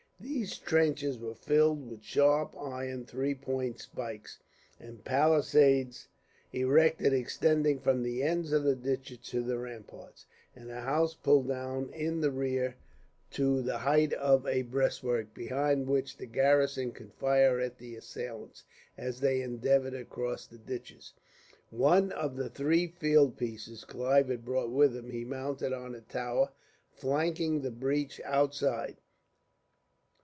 [0.23, 4.37] These trenches were filled with sharp iron three pointed spikes,
[4.79, 6.09] and palisades
[6.53, 11.47] erected extending from the ends of the ditches to the ramparts, and a house pulled
[11.47, 12.75] down in the rear
[13.31, 18.63] to the height of a breastwork, behind which the garrison could fire at the assailants,
[18.99, 21.13] as they endeavoured to cross the ditches.
[21.71, 26.01] One of the three field pieces Clive had brought with him he mounted on a
[26.01, 26.51] tower,
[26.91, 28.97] flanking the breach outside.